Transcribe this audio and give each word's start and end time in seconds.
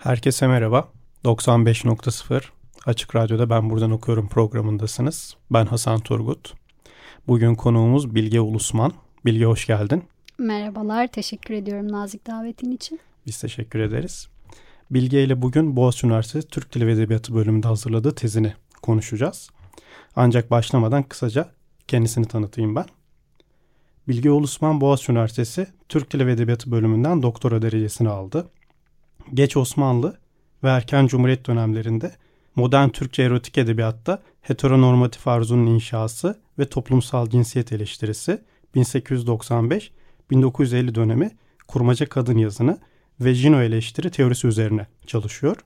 Herkese 0.00 0.46
merhaba. 0.46 0.88
95.0 1.24 2.42
Açık 2.86 3.16
Radyo'da 3.16 3.50
Ben 3.50 3.70
Buradan 3.70 3.90
Okuyorum 3.90 4.28
programındasınız. 4.28 5.36
Ben 5.50 5.66
Hasan 5.66 6.00
Turgut. 6.00 6.54
Bugün 7.26 7.54
konuğumuz 7.54 8.14
Bilge 8.14 8.40
Ulusman. 8.40 8.92
Bilge 9.24 9.44
hoş 9.44 9.66
geldin. 9.66 10.04
Merhabalar, 10.38 11.06
teşekkür 11.06 11.54
ediyorum 11.54 11.92
nazik 11.92 12.26
davetin 12.26 12.70
için. 12.72 13.00
Biz 13.26 13.40
teşekkür 13.40 13.78
ederiz. 13.78 14.28
Bilge 14.90 15.24
ile 15.24 15.42
bugün 15.42 15.76
Boğaziçi 15.76 16.06
Üniversitesi 16.06 16.48
Türk 16.48 16.74
Dili 16.74 16.86
ve 16.86 16.92
Edebiyatı 16.92 17.34
bölümünde 17.34 17.68
hazırladığı 17.68 18.14
tezini 18.14 18.54
konuşacağız. 18.82 19.50
Ancak 20.16 20.50
başlamadan 20.50 21.02
kısaca 21.02 21.50
kendisini 21.88 22.26
tanıtayım 22.26 22.76
ben. 22.76 22.86
Bilge 24.08 24.30
Ulusman 24.30 24.80
Boğaziçi 24.80 25.12
Üniversitesi 25.12 25.66
Türk 25.88 26.12
Dili 26.12 26.26
ve 26.26 26.32
Edebiyatı 26.32 26.70
bölümünden 26.70 27.22
doktora 27.22 27.62
derecesini 27.62 28.08
aldı 28.08 28.50
geç 29.34 29.56
Osmanlı 29.56 30.18
ve 30.64 30.68
erken 30.68 31.06
Cumhuriyet 31.06 31.46
dönemlerinde 31.46 32.12
modern 32.56 32.88
Türkçe 32.88 33.22
erotik 33.22 33.58
edebiyatta 33.58 34.22
heteronormatif 34.42 35.28
arzunun 35.28 35.66
inşası 35.66 36.38
ve 36.58 36.68
toplumsal 36.68 37.30
cinsiyet 37.30 37.72
eleştirisi 37.72 38.42
1895-1950 38.76 40.94
dönemi 40.94 41.30
kurmaca 41.68 42.08
kadın 42.08 42.38
yazını 42.38 42.78
ve 43.20 43.34
jino 43.34 43.62
eleştiri 43.62 44.10
teorisi 44.10 44.46
üzerine 44.46 44.86
çalışıyor. 45.06 45.56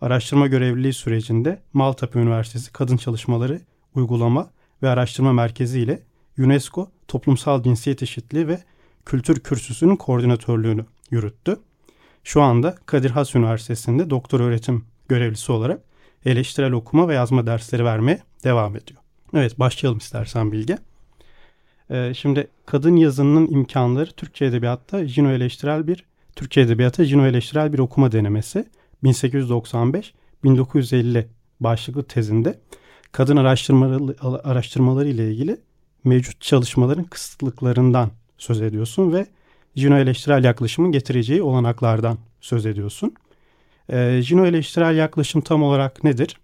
Araştırma 0.00 0.46
görevliliği 0.46 0.92
sürecinde 0.92 1.62
Maltepe 1.72 2.18
Üniversitesi 2.18 2.72
Kadın 2.72 2.96
Çalışmaları 2.96 3.60
Uygulama 3.94 4.50
ve 4.82 4.88
Araştırma 4.88 5.32
Merkezi 5.32 5.80
ile 5.80 6.02
UNESCO 6.38 6.90
Toplumsal 7.08 7.62
Cinsiyet 7.62 8.02
Eşitliği 8.02 8.48
ve 8.48 8.62
Kültür 9.06 9.40
Kürsüsü'nün 9.40 9.96
koordinatörlüğünü 9.96 10.84
yürüttü. 11.10 11.56
Şu 12.24 12.42
anda 12.42 12.74
Kadir 12.86 13.10
Has 13.10 13.34
Üniversitesi'nde 13.34 14.10
doktor 14.10 14.40
öğretim 14.40 14.84
görevlisi 15.08 15.52
olarak 15.52 15.80
eleştirel 16.24 16.72
okuma 16.72 17.08
ve 17.08 17.14
yazma 17.14 17.46
dersleri 17.46 17.84
vermeye 17.84 18.22
devam 18.44 18.76
ediyor. 18.76 19.00
Evet 19.34 19.58
başlayalım 19.58 19.98
istersen 19.98 20.52
Bilge. 20.52 20.78
Ee, 21.90 22.12
şimdi 22.16 22.48
kadın 22.66 22.96
yazınının 22.96 23.46
imkanları 23.46 24.10
Türkçe 24.10 24.44
edebiyatta 24.44 25.06
jino 25.06 25.30
eleştirel 25.30 25.86
bir 25.86 26.04
Türkçe 26.36 26.60
edebiyata 26.60 27.04
jino 27.04 27.26
eleştirel 27.26 27.72
bir 27.72 27.78
okuma 27.78 28.12
denemesi 28.12 28.68
1895-1950 29.04 31.24
başlıklı 31.60 32.02
tezinde 32.02 32.58
kadın 33.12 33.36
araştırmaları, 33.36 34.16
araştırmaları 34.44 35.08
ile 35.08 35.32
ilgili 35.32 35.60
mevcut 36.04 36.40
çalışmaların 36.40 37.04
kısıtlıklarından 37.04 38.10
söz 38.38 38.60
ediyorsun 38.60 39.12
ve 39.12 39.26
Jino 39.78 39.96
eleştirel 39.98 40.44
yaklaşımın 40.44 40.92
getireceği 40.92 41.42
olanaklardan 41.42 42.18
söz 42.40 42.66
ediyorsun. 42.66 43.14
E, 43.88 44.22
Jino 44.22 44.46
eleştirel 44.46 44.96
yaklaşım 44.96 45.40
tam 45.40 45.62
olarak 45.62 46.04
nedir? 46.04 46.36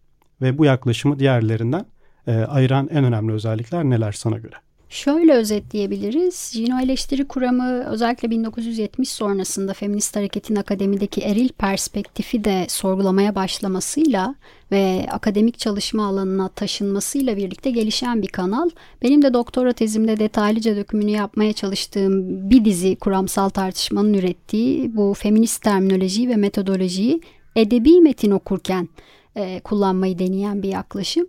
Ve 0.42 0.58
bu 0.58 0.64
yaklaşımı 0.64 1.18
diğerlerinden 1.18 1.86
e, 2.26 2.32
ayıran 2.32 2.88
en 2.92 3.04
önemli 3.04 3.32
özellikler 3.32 3.84
neler 3.84 4.12
sana 4.12 4.38
göre? 4.38 4.54
Şöyle 4.88 5.32
özetleyebiliriz. 5.32 6.50
Jino 6.54 6.80
eleştiri 6.80 7.28
kuramı 7.28 7.84
özellikle 7.84 8.30
1970 8.30 9.08
sonrasında 9.08 9.72
feminist 9.74 10.16
hareketin 10.16 10.56
akademideki 10.56 11.20
eril 11.20 11.48
perspektifi 11.48 12.44
de 12.44 12.66
sorgulamaya 12.68 13.34
başlamasıyla 13.34 14.34
ve 14.72 15.06
akademik 15.10 15.58
çalışma 15.58 16.06
alanına 16.06 16.48
taşınmasıyla 16.48 17.36
birlikte 17.36 17.70
gelişen 17.70 18.22
bir 18.22 18.28
kanal. 18.28 18.70
Benim 19.02 19.22
de 19.22 19.34
doktora 19.34 19.72
tezimde 19.72 20.18
detaylıca 20.18 20.76
dökümünü 20.76 21.10
yapmaya 21.10 21.52
çalıştığım 21.52 22.50
bir 22.50 22.64
dizi 22.64 22.96
kuramsal 22.96 23.48
tartışmanın 23.48 24.14
ürettiği 24.14 24.96
bu 24.96 25.14
feminist 25.14 25.62
terminolojiyi 25.62 26.28
ve 26.28 26.36
metodolojiyi 26.36 27.20
edebi 27.56 28.00
metin 28.00 28.30
okurken 28.30 28.88
e, 29.36 29.60
kullanmayı 29.60 30.18
deneyen 30.18 30.62
bir 30.62 30.68
yaklaşım. 30.68 31.26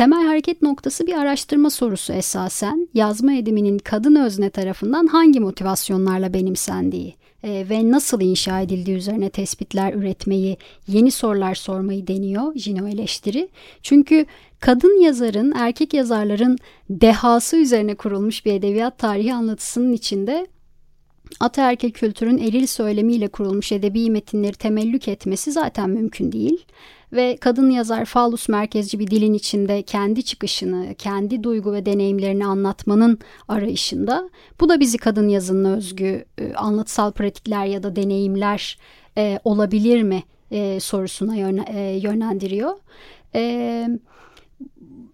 Temel 0.00 0.26
hareket 0.26 0.62
noktası 0.62 1.06
bir 1.06 1.14
araştırma 1.14 1.70
sorusu 1.70 2.12
esasen. 2.12 2.88
Yazma 2.94 3.32
ediminin 3.32 3.78
kadın 3.78 4.14
özne 4.14 4.50
tarafından 4.50 5.06
hangi 5.06 5.40
motivasyonlarla 5.40 6.34
benimsendiği 6.34 7.14
e, 7.42 7.66
ve 7.70 7.90
nasıl 7.90 8.20
inşa 8.20 8.60
edildiği 8.60 8.96
üzerine 8.96 9.30
tespitler 9.30 9.94
üretmeyi, 9.94 10.56
yeni 10.88 11.10
sorular 11.10 11.54
sormayı 11.54 12.06
deniyor 12.06 12.54
Jino 12.54 12.88
eleştiri. 12.88 13.48
Çünkü 13.82 14.26
kadın 14.60 15.00
yazarın, 15.00 15.52
erkek 15.56 15.94
yazarların 15.94 16.58
dehası 16.90 17.56
üzerine 17.56 17.94
kurulmuş 17.94 18.46
bir 18.46 18.52
edebiyat 18.52 18.98
tarihi 18.98 19.34
anlatısının 19.34 19.92
içinde 19.92 20.46
ataerkil 21.40 21.90
kültürün 21.90 22.38
eril 22.38 22.66
söylemiyle 22.66 23.28
kurulmuş 23.28 23.72
edebi 23.72 24.10
metinleri 24.10 24.52
temellük 24.52 25.08
etmesi 25.08 25.52
zaten 25.52 25.90
mümkün 25.90 26.32
değil 26.32 26.64
ve 27.12 27.36
kadın 27.36 27.70
yazar 27.70 28.04
falus 28.04 28.48
merkezci 28.48 28.98
bir 28.98 29.06
dilin 29.06 29.34
içinde 29.34 29.82
kendi 29.82 30.22
çıkışını, 30.22 30.94
kendi 30.94 31.42
duygu 31.42 31.72
ve 31.72 31.86
deneyimlerini 31.86 32.46
anlatmanın 32.46 33.18
arayışında. 33.48 34.30
Bu 34.60 34.68
da 34.68 34.80
bizi 34.80 34.98
kadın 34.98 35.28
yazınına 35.28 35.76
özgü 35.76 36.24
e, 36.38 36.54
anlatısal 36.54 37.12
pratikler 37.12 37.66
ya 37.66 37.82
da 37.82 37.96
deneyimler 37.96 38.78
e, 39.18 39.38
olabilir 39.44 40.02
mi 40.02 40.22
e, 40.50 40.80
sorusuna 40.80 41.36
yönlendiriyor. 41.96 42.72
Evet 43.34 44.00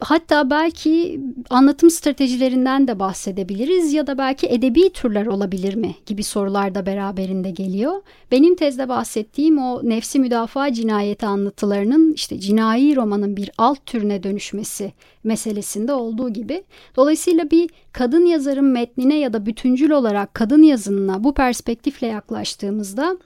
hatta 0.00 0.50
belki 0.50 1.20
anlatım 1.50 1.90
stratejilerinden 1.90 2.88
de 2.88 2.98
bahsedebiliriz 2.98 3.92
ya 3.92 4.06
da 4.06 4.18
belki 4.18 4.46
edebi 4.46 4.90
türler 4.90 5.26
olabilir 5.26 5.74
mi 5.74 5.94
gibi 6.06 6.22
sorular 6.22 6.74
da 6.74 6.86
beraberinde 6.86 7.50
geliyor. 7.50 8.02
Benim 8.30 8.56
tezde 8.56 8.88
bahsettiğim 8.88 9.58
o 9.58 9.80
nefsi 9.82 10.20
müdafaa 10.20 10.72
cinayeti 10.72 11.26
anlatılarının 11.26 12.12
işte 12.12 12.40
cinayi 12.40 12.96
romanın 12.96 13.36
bir 13.36 13.50
alt 13.58 13.86
türüne 13.86 14.22
dönüşmesi 14.22 14.92
meselesinde 15.24 15.92
olduğu 15.92 16.30
gibi. 16.30 16.64
Dolayısıyla 16.96 17.50
bir 17.50 17.70
kadın 17.92 18.26
yazarın 18.26 18.64
metnine 18.64 19.18
ya 19.18 19.32
da 19.32 19.46
bütüncül 19.46 19.90
olarak 19.90 20.34
kadın 20.34 20.62
yazınına 20.62 21.24
bu 21.24 21.34
perspektifle 21.34 22.06
yaklaştığımızda 22.06 23.16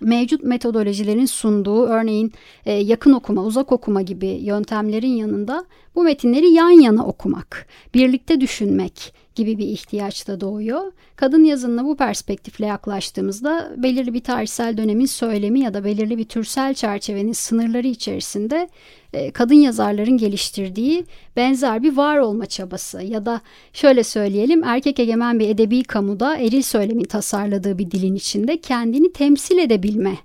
mevcut 0.00 0.42
metodolojilerin 0.42 1.26
sunduğu 1.26 1.86
örneğin 1.86 2.32
e, 2.66 2.72
yakın 2.72 3.12
okuma, 3.12 3.44
uzak 3.44 3.72
okuma 3.72 4.02
gibi 4.02 4.26
yöntemlerin 4.26 5.12
yanında 5.16 5.64
bu 5.94 6.02
metinleri 6.02 6.50
yan 6.50 6.70
yana 6.70 7.06
okumak, 7.06 7.66
birlikte 7.94 8.40
düşünmek 8.40 9.14
gibi 9.34 9.58
bir 9.58 9.66
ihtiyaç 9.66 10.28
da 10.28 10.40
doğuyor. 10.40 10.92
Kadın 11.16 11.44
yazınına 11.44 11.84
bu 11.84 11.96
perspektifle 11.96 12.66
yaklaştığımızda 12.66 13.72
belirli 13.76 14.14
bir 14.14 14.20
tarihsel 14.20 14.76
dönemin 14.76 15.06
söylemi 15.06 15.60
ya 15.60 15.74
da 15.74 15.84
belirli 15.84 16.18
bir 16.18 16.24
türsel 16.24 16.74
çerçevenin 16.74 17.32
sınırları 17.32 17.86
içerisinde 17.86 18.68
e, 19.12 19.30
kadın 19.30 19.54
yazarların 19.54 20.16
geliştirdiği 20.16 21.04
benzer 21.36 21.82
bir 21.82 21.96
var 21.96 22.18
olma 22.18 22.46
çabası 22.46 23.02
ya 23.02 23.26
da 23.26 23.40
şöyle 23.72 24.04
söyleyelim 24.04 24.64
erkek 24.64 24.98
egemen 25.00 25.38
bir 25.38 25.48
edebi 25.48 25.82
kamuda 25.82 26.36
eril 26.36 26.62
söylemin 26.62 27.04
tasarladığı 27.04 27.78
bir 27.78 27.90
dilin 27.90 28.14
içinde 28.14 28.60
kendini 28.60 29.12
temsil 29.12 29.58
edebilme 29.58 30.16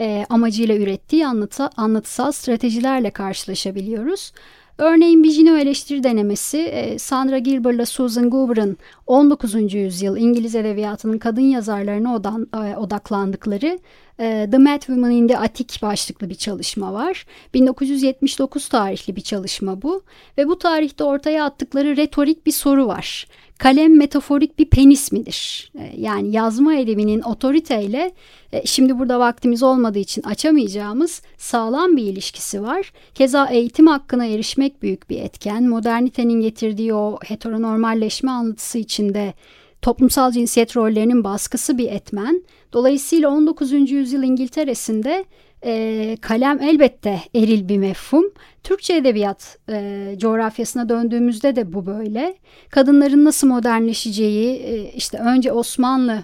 e, 0.00 0.26
amacıyla 0.28 0.76
ürettiği 0.76 1.26
anlatı, 1.26 1.70
anlatısal 1.76 2.32
stratejilerle 2.32 3.10
karşılaşabiliyoruz. 3.10 4.32
Örneğin 4.80 5.22
bir 5.22 5.30
Jino 5.30 5.56
eleştiri 5.56 6.02
denemesi 6.02 6.58
e, 6.58 6.98
Sandra 6.98 7.38
Gilbert 7.38 7.74
ile 7.74 7.86
Susan 7.86 8.30
Goober'ın 8.30 8.76
19. 9.06 9.74
yüzyıl 9.74 10.16
İngiliz 10.16 10.54
edebiyatının 10.54 11.18
kadın 11.18 11.42
yazarlarına 11.42 12.40
e, 12.54 12.76
odaklandıkları 12.76 13.78
The 14.20 14.58
Mad 14.58 14.80
Woman 14.80 15.10
in 15.10 15.28
the 15.28 15.38
Attic 15.38 15.82
başlıklı 15.82 16.30
bir 16.30 16.34
çalışma 16.34 16.92
var. 16.92 17.26
1979 17.54 18.68
tarihli 18.68 19.16
bir 19.16 19.20
çalışma 19.20 19.82
bu 19.82 20.02
ve 20.38 20.48
bu 20.48 20.58
tarihte 20.58 21.04
ortaya 21.04 21.44
attıkları 21.44 21.96
retorik 21.96 22.46
bir 22.46 22.52
soru 22.52 22.86
var. 22.86 23.26
kalem 23.58 23.98
metaforik 23.98 24.58
bir 24.58 24.64
penis 24.64 25.12
midir? 25.12 25.72
E, 25.78 25.92
yani 25.96 26.30
yazma 26.30 26.74
edebinin 26.74 27.20
otoriteyle 27.20 28.12
e, 28.52 28.66
şimdi 28.66 28.98
burada 28.98 29.20
vaktimiz 29.20 29.62
olmadığı 29.62 29.98
için 29.98 30.22
açamayacağımız 30.22 31.22
sağlam 31.38 31.96
bir 31.96 32.02
ilişkisi 32.02 32.62
var. 32.62 32.92
Keza 33.14 33.46
eğitim 33.46 33.86
hakkına 33.86 34.26
erişmek 34.26 34.82
büyük 34.82 35.10
bir 35.10 35.20
etken. 35.20 35.68
Modernitenin 35.68 36.40
getirdiği 36.40 36.94
o 36.94 37.18
heteronormalleşme 37.24 38.30
anlatısı 38.30 38.78
içinde 38.78 39.34
toplumsal 39.82 40.32
cinsiyet 40.32 40.76
rollerinin 40.76 41.24
baskısı 41.24 41.78
bir 41.78 41.92
etmen. 41.92 42.42
Dolayısıyla 42.72 43.28
19. 43.28 43.90
yüzyıl 43.90 44.22
İngiltere'sinde 44.22 45.24
e, 45.64 46.16
kalem 46.20 46.62
elbette 46.62 47.20
eril 47.34 47.68
bir 47.68 47.78
mefhum. 47.78 48.24
Türkçe 48.62 48.96
edebiyat 48.96 49.58
e, 49.68 50.14
coğrafyasına 50.18 50.88
döndüğümüzde 50.88 51.56
de 51.56 51.72
bu 51.72 51.86
böyle. 51.86 52.34
Kadınların 52.70 53.24
nasıl 53.24 53.46
modernleşeceği 53.46 54.56
e, 54.56 54.92
işte 54.92 55.18
önce 55.18 55.52
Osmanlı 55.52 56.22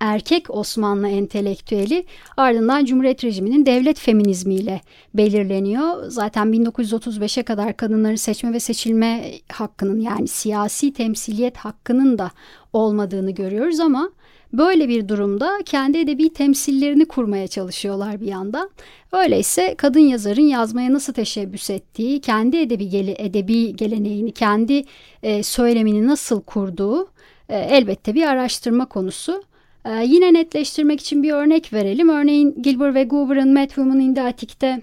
erkek 0.00 0.50
Osmanlı 0.50 1.08
entelektüeli 1.08 2.04
ardından 2.36 2.84
Cumhuriyet 2.84 3.24
rejiminin 3.24 3.66
devlet 3.66 3.98
feminizmiyle 3.98 4.80
belirleniyor. 5.14 6.04
Zaten 6.08 6.46
1935'e 6.46 7.42
kadar 7.42 7.76
kadınların 7.76 8.14
seçme 8.14 8.52
ve 8.52 8.60
seçilme 8.60 9.32
hakkının 9.52 10.00
yani 10.00 10.28
siyasi 10.28 10.92
temsiliyet 10.92 11.56
hakkının 11.56 12.18
da 12.18 12.30
olmadığını 12.72 13.30
görüyoruz 13.30 13.80
ama 13.80 14.10
Böyle 14.58 14.88
bir 14.88 15.08
durumda 15.08 15.58
kendi 15.64 15.98
edebi 15.98 16.32
temsillerini 16.32 17.04
kurmaya 17.04 17.48
çalışıyorlar 17.48 18.20
bir 18.20 18.26
yandan. 18.26 18.70
Öyleyse 19.12 19.74
kadın 19.78 20.00
yazarın 20.00 20.42
yazmaya 20.42 20.92
nasıl 20.92 21.12
teşebbüs 21.12 21.70
ettiği, 21.70 22.20
kendi 22.20 22.56
edebi, 22.56 22.88
gele, 22.88 23.14
edebi 23.18 23.76
geleneğini, 23.76 24.32
kendi 24.32 24.84
e, 25.22 25.42
söylemini 25.42 26.06
nasıl 26.06 26.42
kurduğu 26.42 27.08
e, 27.48 27.58
elbette 27.58 28.14
bir 28.14 28.22
araştırma 28.22 28.86
konusu. 28.86 29.42
E, 29.84 30.04
yine 30.04 30.34
netleştirmek 30.34 31.00
için 31.00 31.22
bir 31.22 31.32
örnek 31.32 31.72
verelim. 31.72 32.08
Örneğin 32.08 32.62
Gilbert 32.62 32.94
ve 32.94 33.04
Goover'ın 33.04 33.52
Mad 33.54 33.68
Woman 33.68 34.00
in 34.00 34.14
the 34.14 34.22
Attic'te 34.22 34.80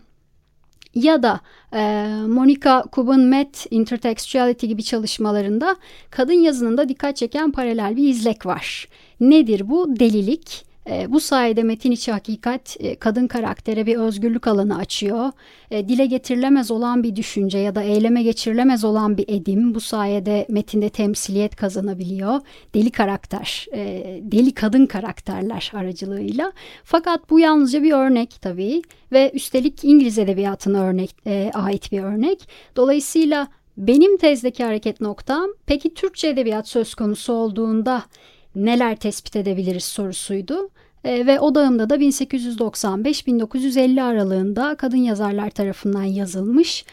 ya 0.96 1.24
da 1.24 1.40
e, 1.74 2.08
Monica 2.28 2.82
Kub'un 2.82 3.22
Met 3.22 3.68
Intertextuality 3.72 4.66
gibi 4.66 4.84
çalışmalarında 4.84 5.76
kadın 6.10 6.34
yazınında 6.34 6.90
dikkat 6.90 7.18
çeken 7.18 7.52
paralel 7.52 7.96
bir 7.96 8.08
izlek 8.08 8.46
var. 8.46 8.88
Nedir 9.20 9.70
bu? 9.70 10.00
Delilik. 10.00 10.71
E, 10.90 11.12
bu 11.12 11.20
sayede 11.20 11.64
metin 11.64 11.92
içi 11.92 12.12
hakikat 12.12 12.78
e, 12.80 12.96
kadın 12.96 13.28
karaktere 13.28 13.86
bir 13.86 13.96
özgürlük 13.96 14.48
alanı 14.48 14.78
açıyor. 14.78 15.32
E, 15.72 15.90
dile 15.90 16.06
getirilemez 16.06 16.72
olan 16.72 17.04
bir 17.04 17.16
düşünce 17.16 17.58
ya 17.58 17.76
da 17.76 17.84
eyleme 17.84 18.24
geçirilemez 18.24 18.84
olan 18.84 19.18
bir 19.18 19.26
edim 19.28 19.76
bu 19.76 19.80
sayede 19.80 20.46
metinde 20.50 20.90
temsiliyet 20.90 21.56
kazanabiliyor. 21.56 22.40
Deli 22.74 22.92
karakter, 22.92 23.66
e, 23.74 24.20
deli 24.22 24.54
kadın 24.54 24.86
karakterler 24.86 25.72
aracılığıyla. 25.74 26.52
Fakat 26.84 27.30
bu 27.30 27.40
yalnızca 27.40 27.84
bir 27.84 27.92
örnek 27.92 28.42
tabii 28.42 28.82
ve 29.12 29.32
üstelik 29.34 29.84
İngiliz 29.84 30.18
edebiyatına 30.18 30.84
örnek 30.84 31.16
e, 31.28 31.52
ait 31.54 31.92
bir 31.92 32.04
örnek. 32.04 32.48
Dolayısıyla 32.76 33.48
benim 33.78 34.18
tezdeki 34.18 34.64
hareket 34.64 35.02
noktam 35.02 35.50
peki 35.66 35.94
Türkçe 35.94 36.28
edebiyat 36.28 36.68
söz 36.68 36.96
konusu 36.96 37.34
olduğunda 37.34 38.04
neler 38.56 38.96
tespit 38.96 39.36
edebiliriz 39.36 39.84
sorusuydu. 39.84 40.70
E, 41.04 41.26
ve 41.26 41.40
odağımda 41.40 41.90
da 41.90 41.96
1895-1950 41.96 44.02
aralığında 44.02 44.76
kadın 44.76 44.98
yazarlar 44.98 45.50
tarafından 45.50 46.04
yazılmış. 46.04 46.86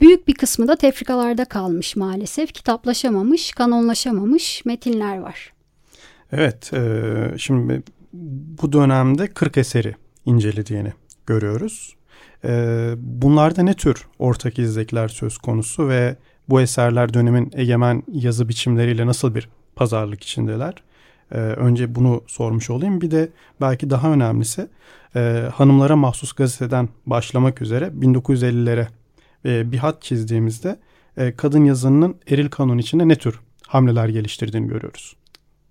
Büyük 0.00 0.28
bir 0.28 0.34
kısmı 0.34 0.68
da 0.68 0.76
tefrikalarda 0.76 1.44
kalmış 1.44 1.96
maalesef. 1.96 2.52
Kitaplaşamamış, 2.52 3.52
kanonlaşamamış 3.52 4.64
metinler 4.64 5.18
var. 5.18 5.52
Evet, 6.32 6.72
e, 6.72 7.04
şimdi 7.38 7.82
bu 8.62 8.72
dönemde 8.72 9.26
40 9.26 9.58
eseri 9.58 9.94
incelediğini 10.26 10.92
görüyoruz. 11.26 11.96
E, 12.44 12.92
bunlarda 12.96 13.62
ne 13.62 13.74
tür 13.74 14.06
ortak 14.18 14.58
izlekler 14.58 15.08
söz 15.08 15.38
konusu 15.38 15.88
ve 15.88 16.16
bu 16.48 16.60
eserler 16.60 17.14
dönemin 17.14 17.50
egemen 17.54 18.02
yazı 18.12 18.48
biçimleriyle 18.48 19.06
nasıl 19.06 19.34
bir 19.34 19.48
pazarlık 19.76 20.22
içindeler? 20.22 20.74
Ee, 21.32 21.38
önce 21.38 21.94
bunu 21.94 22.22
sormuş 22.26 22.70
olayım. 22.70 23.00
Bir 23.00 23.10
de 23.10 23.28
belki 23.60 23.90
daha 23.90 24.12
önemlisi 24.12 24.68
e, 25.16 25.48
hanımlara 25.54 25.96
mahsus 25.96 26.32
gazeteden 26.32 26.88
başlamak 27.06 27.62
üzere 27.62 27.84
1950'lere 28.00 28.86
e, 29.44 29.72
bir 29.72 29.78
hat 29.78 30.02
çizdiğimizde 30.02 30.78
e, 31.16 31.36
kadın 31.36 31.64
yazınının 31.64 32.16
eril 32.30 32.48
kanun 32.48 32.78
içinde 32.78 33.08
ne 33.08 33.16
tür 33.16 33.40
hamleler 33.66 34.08
geliştirdiğini 34.08 34.68
görüyoruz. 34.68 35.16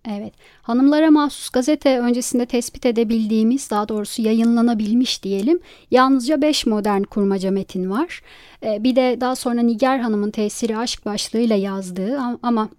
Evet, 0.10 0.34
hanımlara 0.62 1.12
mahsus 1.12 1.50
gazete 1.50 2.00
öncesinde 2.00 2.46
tespit 2.46 2.86
edebildiğimiz, 2.86 3.72
daha 3.72 3.90
doğrusu 3.90 4.22
yayınlanabilmiş 4.22 5.24
diyelim, 5.24 5.60
yalnızca 5.92 6.42
5 6.42 6.66
modern 6.66 7.04
kurmaca 7.04 7.52
metin 7.52 7.92
var. 7.92 8.22
Bir 8.64 8.96
de 8.96 9.18
daha 9.22 9.36
sonra 9.36 9.62
Niger 9.62 10.00
Hanım'ın 10.00 10.32
tesiri 10.32 10.78
aşk 10.78 11.06
başlığıyla 11.06 11.56
yazdığı 11.56 12.20
ama 12.44 12.70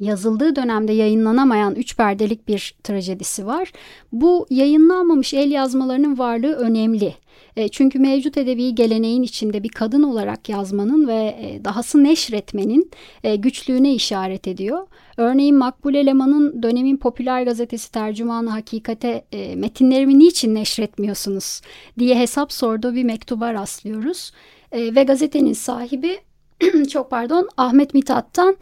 yazıldığı 0.00 0.56
dönemde 0.56 0.92
yayınlanamayan 0.92 1.74
üç 1.74 1.96
perdelik 1.96 2.48
bir 2.48 2.74
trajedisi 2.84 3.46
var. 3.46 3.72
Bu 4.12 4.46
yayınlanmamış 4.50 5.34
el 5.34 5.50
yazmalarının 5.50 6.18
varlığı 6.18 6.52
önemli. 6.52 7.14
E, 7.56 7.68
çünkü 7.68 7.98
mevcut 7.98 8.36
edebi 8.36 8.74
geleneğin 8.74 9.22
içinde 9.22 9.62
bir 9.62 9.68
kadın 9.68 10.02
olarak 10.02 10.48
yazmanın 10.48 11.08
ve 11.08 11.36
e, 11.40 11.64
dahası 11.64 12.04
neşretmenin 12.04 12.90
e, 13.24 13.36
güçlüğüne 13.36 13.94
işaret 13.94 14.48
ediyor. 14.48 14.86
Örneğin 15.16 15.56
Makbule 15.56 16.06
Leman'ın 16.06 16.62
dönemin 16.62 16.96
popüler 16.96 17.42
gazetesi 17.42 17.92
tercümanı 17.92 18.50
hakikate 18.50 19.24
metinlerimi 19.56 20.18
niçin 20.18 20.54
neşretmiyorsunuz 20.54 21.60
diye 21.98 22.18
hesap 22.18 22.52
sorduğu 22.52 22.94
bir 22.94 23.04
mektuba 23.04 23.54
rastlıyoruz. 23.54 24.32
Ve 24.72 25.02
gazetenin 25.02 25.52
sahibi 25.52 26.18
çok 26.92 27.10
pardon 27.10 27.48
Ahmet 27.56 27.94
Mithat'tan 27.94 28.56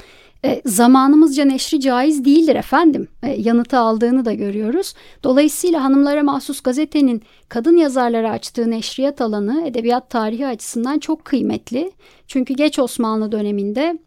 e, 0.44 0.62
zamanımızca 0.64 1.44
neşri 1.44 1.80
caiz 1.80 2.24
değildir 2.24 2.56
efendim 2.56 3.08
e, 3.22 3.30
yanıtı 3.30 3.78
aldığını 3.78 4.24
da 4.24 4.32
görüyoruz. 4.32 4.94
Dolayısıyla 5.24 5.84
hanımlara 5.84 6.22
mahsus 6.22 6.60
gazetenin 6.60 7.22
kadın 7.48 7.76
yazarlara 7.76 8.30
açtığı 8.30 8.70
neşriyat 8.70 9.20
alanı 9.20 9.66
edebiyat 9.66 10.10
tarihi 10.10 10.46
açısından 10.46 10.98
çok 10.98 11.24
kıymetli. 11.24 11.92
Çünkü 12.26 12.54
geç 12.54 12.78
Osmanlı 12.78 13.32
döneminde 13.32 13.98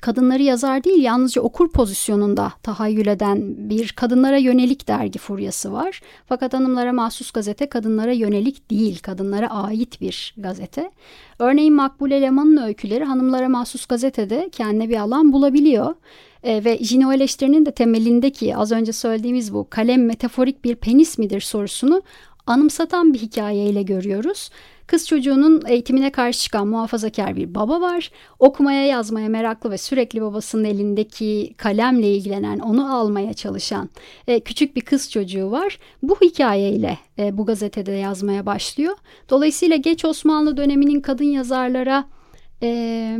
kadınları 0.00 0.42
yazar 0.42 0.84
değil 0.84 1.02
yalnızca 1.02 1.42
okur 1.42 1.68
pozisyonunda 1.68 2.52
tahayyül 2.62 3.06
eden 3.06 3.54
bir 3.70 3.88
kadınlara 3.88 4.36
yönelik 4.36 4.88
dergi 4.88 5.18
furyası 5.18 5.72
var. 5.72 6.00
Fakat 6.26 6.54
hanımlara 6.54 6.92
mahsus 6.92 7.30
gazete 7.30 7.68
kadınlara 7.68 8.12
yönelik 8.12 8.70
değil, 8.70 8.98
kadınlara 8.98 9.50
ait 9.50 10.00
bir 10.00 10.34
gazete. 10.36 10.90
Örneğin 11.38 11.74
Makbule 11.74 12.22
Leman'ın 12.22 12.56
öyküleri 12.56 13.04
hanımlara 13.04 13.48
mahsus 13.48 13.86
gazetede 13.86 14.48
kendine 14.52 14.88
bir 14.88 14.96
alan 14.96 15.32
bulabiliyor. 15.32 15.94
E, 16.42 16.64
ve 16.64 16.78
Jino 16.84 17.12
eleştirinin 17.12 17.66
de 17.66 17.70
temelindeki 17.70 18.56
az 18.56 18.72
önce 18.72 18.92
söylediğimiz 18.92 19.54
bu 19.54 19.66
kalem 19.70 20.06
metaforik 20.06 20.64
bir 20.64 20.74
penis 20.74 21.18
midir 21.18 21.40
sorusunu 21.40 22.02
anımsatan 22.48 23.14
bir 23.14 23.18
hikayeyle 23.18 23.82
görüyoruz. 23.82 24.50
Kız 24.86 25.06
çocuğunun 25.06 25.62
eğitimine 25.66 26.12
karşı 26.12 26.40
çıkan 26.40 26.68
muhafazakar 26.68 27.36
bir 27.36 27.54
baba 27.54 27.80
var. 27.80 28.10
Okumaya 28.38 28.86
yazmaya 28.86 29.28
meraklı 29.28 29.70
ve 29.70 29.78
sürekli 29.78 30.22
babasının 30.22 30.64
elindeki 30.64 31.54
kalemle 31.56 32.14
ilgilenen, 32.14 32.58
onu 32.58 32.96
almaya 32.96 33.34
çalışan 33.34 33.90
e, 34.26 34.40
küçük 34.40 34.76
bir 34.76 34.80
kız 34.80 35.10
çocuğu 35.10 35.50
var. 35.50 35.78
Bu 36.02 36.16
hikayeyle 36.22 36.98
e, 37.18 37.38
bu 37.38 37.46
gazetede 37.46 37.92
yazmaya 37.92 38.46
başlıyor. 38.46 38.96
Dolayısıyla 39.30 39.76
geç 39.76 40.04
Osmanlı 40.04 40.56
döneminin 40.56 41.00
kadın 41.00 41.24
yazarlara 41.24 42.04
e, 42.62 43.18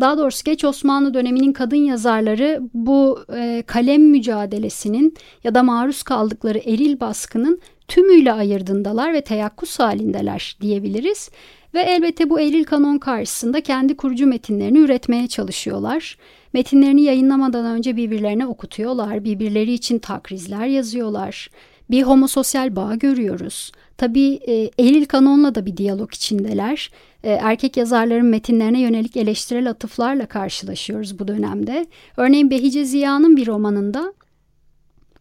daha 0.00 0.18
doğrusu 0.18 0.44
geç 0.44 0.64
Osmanlı 0.64 1.14
döneminin 1.14 1.52
kadın 1.52 1.76
yazarları 1.76 2.60
bu 2.74 3.18
e, 3.36 3.62
kalem 3.66 4.02
mücadelesinin 4.02 5.14
ya 5.44 5.54
da 5.54 5.62
maruz 5.62 6.02
kaldıkları 6.02 6.58
eril 6.58 7.00
baskının 7.00 7.60
tümüyle 7.88 8.32
ayırdındalar 8.32 9.12
ve 9.12 9.20
teyakkuz 9.20 9.78
halindeler 9.78 10.56
diyebiliriz. 10.60 11.30
Ve 11.74 11.80
elbette 11.80 12.30
bu 12.30 12.40
eril 12.40 12.64
kanon 12.64 12.98
karşısında 12.98 13.60
kendi 13.60 13.96
kurucu 13.96 14.26
metinlerini 14.26 14.78
üretmeye 14.78 15.28
çalışıyorlar. 15.28 16.18
Metinlerini 16.52 17.02
yayınlamadan 17.02 17.66
önce 17.66 17.96
birbirlerine 17.96 18.46
okutuyorlar, 18.46 19.24
birbirleri 19.24 19.72
için 19.72 19.98
takrizler 19.98 20.66
yazıyorlar. 20.66 21.50
Bir 21.90 22.02
homososyal 22.02 22.76
bağ 22.76 22.94
görüyoruz. 22.94 23.72
Tabii 23.96 24.34
e, 24.34 24.70
eril 24.78 25.04
kanonla 25.04 25.54
da 25.54 25.66
bir 25.66 25.76
diyalog 25.76 26.14
içindeler. 26.14 26.90
E, 27.22 27.30
erkek 27.30 27.76
yazarların 27.76 28.26
metinlerine 28.26 28.80
yönelik 28.80 29.16
eleştirel 29.16 29.70
atıflarla 29.70 30.26
karşılaşıyoruz 30.26 31.18
bu 31.18 31.28
dönemde. 31.28 31.86
Örneğin 32.16 32.50
Behice 32.50 32.84
Ziya'nın 32.84 33.36
bir 33.36 33.46
romanında 33.46 34.12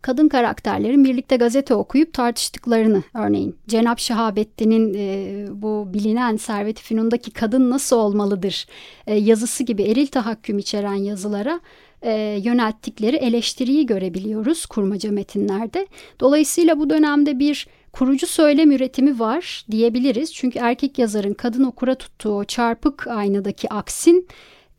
kadın 0.01 0.27
karakterlerin 0.27 1.04
birlikte 1.04 1.36
gazete 1.36 1.75
okuyup 1.75 2.13
tartıştıklarını 2.13 3.04
örneğin 3.13 3.56
Cenap 3.68 4.00
Şahabettin'in 4.00 4.94
e, 4.94 5.46
bu 5.51 5.94
bilinen 5.94 6.38
Servet-i 6.38 6.84
Fünun'daki 6.84 7.32
kadın 7.32 7.70
nasıl 7.70 7.98
olmalıdır 7.98 8.68
e, 9.08 9.16
yazısı 9.16 9.63
gibi 9.63 9.84
eril 9.84 10.08
tahakküm 10.08 10.58
içeren 10.58 10.94
yazılara 10.94 11.60
e, 12.01 12.42
yönelttikleri 12.44 13.16
eleştiriyi 13.16 13.86
görebiliyoruz 13.86 14.66
kurmaca 14.66 15.12
metinlerde. 15.12 15.88
Dolayısıyla 16.20 16.80
bu 16.80 16.89
dönemde 16.89 17.39
bir 17.39 17.68
kurucu 17.98 18.27
söylem 18.27 18.72
üretimi 18.72 19.20
var 19.20 19.66
diyebiliriz. 19.72 20.34
Çünkü 20.34 20.60
erkek 20.60 21.00
yazarın 21.00 21.34
kadın 21.34 21.63
okura 21.63 21.96
tuttuğu 21.96 22.46
çarpık 22.46 23.08
aynadaki 23.08 23.70
aksin 23.70 24.27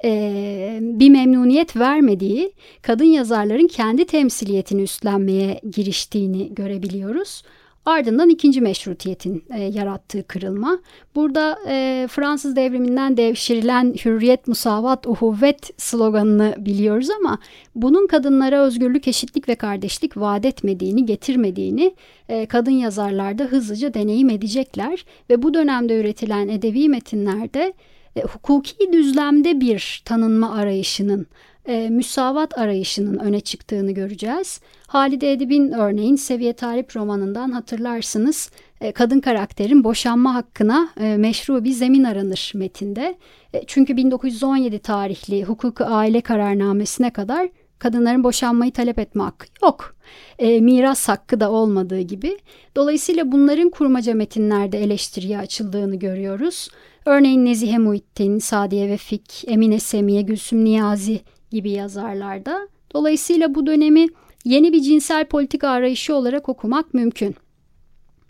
e, 0.05 0.79
bir 0.81 1.11
memnuniyet 1.11 1.77
vermediği, 1.77 2.53
kadın 2.83 3.05
yazarların 3.05 3.67
kendi 3.67 4.05
temsiliyetini 4.05 4.83
üstlenmeye 4.83 5.61
giriştiğini 5.71 6.55
görebiliyoruz. 6.55 7.43
Ardından 7.89 8.29
ikinci 8.29 8.61
meşrutiyetin 8.61 9.45
e, 9.51 9.61
yarattığı 9.61 10.23
kırılma. 10.23 10.79
Burada 11.15 11.59
e, 11.69 12.07
Fransız 12.11 12.57
devriminden 12.57 13.17
devşirilen 13.17 13.95
hürriyet, 14.05 14.49
musavat, 14.49 15.07
uhuvvet 15.07 15.71
sloganını 15.77 16.55
biliyoruz 16.59 17.09
ama 17.11 17.39
bunun 17.75 18.07
kadınlara 18.07 18.63
özgürlük, 18.63 19.09
eşitlik 19.09 19.49
ve 19.49 19.55
kardeşlik 19.55 20.17
vaat 20.17 20.45
etmediğini, 20.45 21.07
getirmediğini 21.07 21.95
e, 22.29 22.47
kadın 22.47 22.71
yazarlar 22.71 23.39
da 23.39 23.45
hızlıca 23.45 23.95
deneyim 23.95 24.31
edecekler. 24.31 25.05
Ve 25.31 25.43
bu 25.43 25.55
dönemde 25.55 26.01
üretilen 26.01 26.49
edebi 26.49 26.89
metinlerde 26.89 27.73
e, 28.17 28.23
hukuki 28.23 28.93
düzlemde 28.93 29.61
bir 29.61 30.03
tanınma 30.05 30.55
arayışının, 30.55 31.27
e, 31.67 31.89
müsavat 31.91 32.59
arayışının 32.59 33.19
öne 33.19 33.41
çıktığını 33.41 33.93
göreceğiz. 33.93 34.61
Halide 34.89 35.33
Edip'in 35.33 35.73
örneğin 35.73 36.17
Seviye 36.17 36.53
Talip 36.53 36.97
romanından 36.97 37.51
hatırlarsınız 37.51 38.51
e, 38.81 38.93
kadın 38.93 39.21
karakterin 39.21 39.85
boşanma 39.85 40.35
hakkına 40.35 40.89
e, 41.01 41.17
meşru 41.17 41.65
bir 41.65 41.71
zemin 41.71 42.05
aranır 42.05 42.53
metinde. 42.55 43.19
E, 43.53 43.63
çünkü 43.67 43.97
1917 43.97 44.79
tarihli 44.79 45.45
hukuku 45.45 45.85
aile 45.85 46.21
kararnamesine 46.21 47.13
kadar 47.13 47.49
kadınların 47.79 48.25
boşanmayı 48.25 48.73
talep 48.73 48.99
etme 48.99 49.23
hakkı 49.23 49.47
yok. 49.63 49.97
E, 50.39 50.61
miras 50.61 51.09
hakkı 51.09 51.41
da 51.41 51.51
olmadığı 51.51 52.01
gibi. 52.01 52.39
Dolayısıyla 52.77 53.33
bunların 53.33 53.71
kurmaca 53.71 54.15
metinlerde 54.15 54.79
eleştiriye 54.79 55.39
açıldığını 55.39 55.97
görüyoruz. 55.97 56.69
Örneğin 57.05 57.45
Nezihe 57.45 57.79
Muhittin, 57.79 58.39
Sadiye 58.39 58.89
Vefik, 58.89 59.45
Emine 59.47 59.79
Semiye, 59.79 60.23
Gülsüm 60.23 60.65
Niyazi 60.65 61.21
gibi 61.51 61.71
yazarlarda. 61.71 62.69
Dolayısıyla 62.95 63.55
bu 63.55 63.67
dönemi 63.67 64.07
yeni 64.49 64.73
bir 64.73 64.81
cinsel 64.81 65.25
politika 65.25 65.69
arayışı 65.69 66.15
olarak 66.15 66.49
okumak 66.49 66.95
mümkün. 66.95 67.37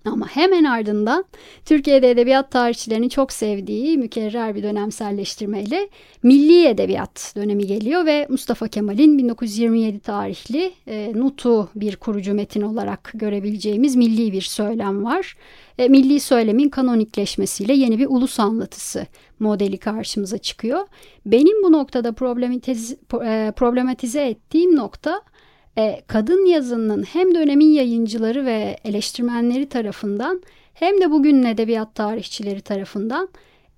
Ama 0.04 0.26
hemen 0.28 0.64
ardından 0.64 1.24
Türkiye'de 1.64 2.10
edebiyat 2.10 2.50
tarihçilerinin 2.50 3.08
çok 3.08 3.32
sevdiği 3.32 3.98
mükerrer 3.98 4.54
bir 4.54 4.62
dönemselleştirmeyle 4.62 5.88
milli 6.22 6.66
edebiyat 6.66 7.32
dönemi 7.36 7.66
geliyor 7.66 8.06
ve 8.06 8.26
Mustafa 8.30 8.68
Kemal'in 8.68 9.18
1927 9.18 10.00
tarihli 10.00 10.72
e, 10.86 11.12
Nutu 11.14 11.68
bir 11.74 11.96
kurucu 11.96 12.34
metin 12.34 12.62
olarak 12.62 13.10
görebileceğimiz 13.14 13.96
milli 13.96 14.32
bir 14.32 14.42
söylem 14.42 15.04
var. 15.04 15.36
E, 15.78 15.88
milli 15.88 16.20
söylemin 16.20 16.68
kanonikleşmesiyle 16.68 17.72
yeni 17.72 17.98
bir 17.98 18.06
ulus 18.06 18.40
anlatısı 18.40 19.06
modeli 19.40 19.78
karşımıza 19.78 20.38
çıkıyor. 20.38 20.86
Benim 21.26 21.62
bu 21.62 21.72
noktada 21.72 22.12
problematize, 22.12 22.96
problematize 23.52 24.28
ettiğim 24.28 24.76
nokta 24.76 25.22
e, 25.78 26.02
kadın 26.06 26.46
yazının 26.46 27.02
hem 27.02 27.34
dönemin 27.34 27.72
yayıncıları 27.72 28.46
ve 28.46 28.76
eleştirmenleri 28.84 29.68
tarafından 29.68 30.42
hem 30.74 31.00
de 31.00 31.10
bugünün 31.10 31.44
edebiyat 31.44 31.94
tarihçileri 31.94 32.60
tarafından 32.60 33.28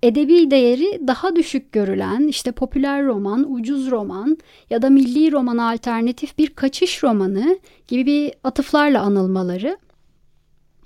edebi 0.03 0.51
değeri 0.51 1.07
daha 1.07 1.35
düşük 1.35 1.71
görülen 1.71 2.27
işte 2.27 2.51
popüler 2.51 3.05
roman, 3.05 3.53
ucuz 3.53 3.91
roman 3.91 4.37
ya 4.69 4.81
da 4.81 4.89
milli 4.89 5.31
romana 5.31 5.71
alternatif 5.71 6.37
bir 6.37 6.47
kaçış 6.47 7.03
romanı 7.03 7.59
gibi 7.87 8.05
bir 8.05 8.33
atıflarla 8.43 9.01
anılmaları. 9.01 9.77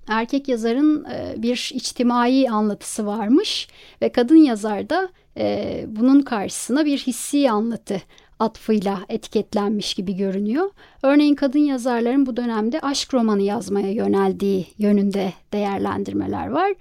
Erkek 0.07 0.47
yazarın 0.47 1.05
e, 1.05 1.35
bir 1.37 1.71
içtimai 1.73 2.49
anlatısı 2.49 3.05
varmış 3.05 3.67
ve 4.01 4.11
kadın 4.11 4.35
yazar 4.35 4.89
da 4.89 5.09
e, 5.37 5.85
bunun 5.87 6.21
karşısına 6.21 6.85
bir 6.85 6.97
hissi 6.97 7.51
anlatı 7.51 8.01
atfıyla 8.39 8.99
etiketlenmiş 9.09 9.93
gibi 9.93 10.15
görünüyor. 10.15 10.69
Örneğin 11.03 11.35
kadın 11.35 11.59
yazarların 11.59 12.25
bu 12.25 12.37
dönemde 12.37 12.79
aşk 12.79 13.13
romanı 13.13 13.41
yazmaya 13.41 13.91
yöneldiği 13.91 14.67
yönünde 14.77 15.33
değerlendirmeler 15.53 16.47
var. 16.47 16.73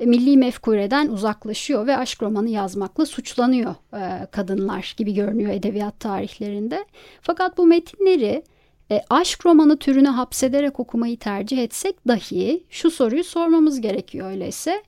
E, 0.00 0.06
milli 0.06 0.36
mefkureden 0.36 1.08
uzaklaşıyor 1.08 1.86
ve 1.86 1.96
aşk 1.96 2.22
romanı 2.22 2.48
yazmakla 2.48 3.06
suçlanıyor 3.06 3.74
e, 3.94 4.26
kadınlar 4.26 4.94
gibi 4.96 5.14
görünüyor 5.14 5.52
edebiyat 5.52 6.00
tarihlerinde. 6.00 6.84
Fakat 7.20 7.58
bu 7.58 7.66
metinleri 7.66 8.42
e, 8.90 9.00
aşk 9.10 9.46
romanı 9.46 9.76
türüne 9.76 10.08
hapsederek 10.08 10.80
okumayı 10.80 11.18
tercih 11.18 11.58
etsek 11.58 12.08
dahi 12.08 12.64
şu 12.70 12.90
soruyu 12.90 13.24
sormamız 13.24 13.80
gerekiyor 13.80 14.30
öyleyse. 14.30 14.82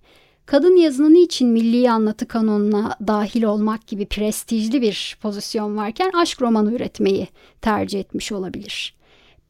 Kadın 0.50 0.76
yazının 0.76 1.14
için 1.14 1.49
milli 1.49 1.90
anlatı 1.90 2.28
kanonuna 2.28 2.97
dahil 3.07 3.42
olmak 3.42 3.87
gibi 3.87 4.07
prestijli 4.07 4.83
bir 4.83 5.19
pozisyon 5.23 5.76
varken 5.76 6.11
aşk 6.14 6.42
romanı 6.42 6.75
üretmeyi 6.75 7.28
tercih 7.61 8.00
etmiş 8.00 8.33
olabilir. 8.33 8.95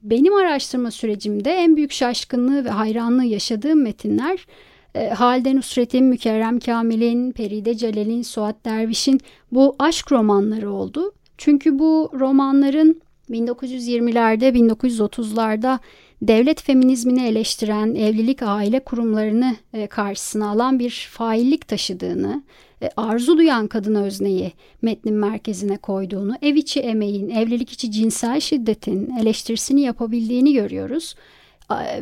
Benim 0.02 0.34
araştırma 0.34 0.90
sürecimde 0.90 1.50
en 1.50 1.76
büyük 1.76 1.92
şaşkınlığı 1.92 2.64
ve 2.64 2.70
hayranlığı 2.70 3.24
yaşadığım 3.24 3.82
metinler 3.82 4.46
e, 4.94 5.08
Halide 5.08 5.56
Nusret'in, 5.56 6.04
Mükerrem 6.04 6.58
Kamil'in, 6.58 7.32
Peride 7.32 7.74
Celal'in, 7.74 8.22
Suat 8.22 8.64
Derviş'in 8.64 9.20
bu 9.52 9.76
aşk 9.78 10.12
romanları 10.12 10.70
oldu. 10.70 11.12
Çünkü 11.38 11.78
bu 11.78 12.10
romanların 12.14 13.02
1920'lerde, 13.30 14.48
1930'larda 14.48 15.78
devlet 16.22 16.62
feminizmini 16.62 17.26
eleştiren 17.26 17.94
evlilik 17.94 18.42
aile 18.42 18.80
kurumlarını 18.80 19.56
e, 19.72 19.86
karşısına 19.86 20.50
alan 20.50 20.78
bir 20.78 21.08
faillik 21.12 21.68
taşıdığını, 21.68 22.42
e, 22.82 22.90
arzu 22.96 23.38
duyan 23.38 23.66
kadın 23.66 23.94
özneyi 23.94 24.52
metnin 24.82 25.14
merkezine 25.14 25.76
koyduğunu, 25.76 26.34
ev 26.42 26.54
içi 26.54 26.80
emeğin, 26.80 27.30
evlilik 27.30 27.72
içi 27.72 27.90
cinsel 27.90 28.40
şiddetin 28.40 29.10
eleştirisini 29.20 29.80
yapabildiğini 29.80 30.52
görüyoruz 30.52 31.14